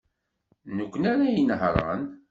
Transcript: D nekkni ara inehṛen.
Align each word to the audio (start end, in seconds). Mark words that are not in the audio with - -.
D 0.67 0.69
nekkni 0.77 1.07
ara 1.11 1.25
inehṛen. 1.29 2.03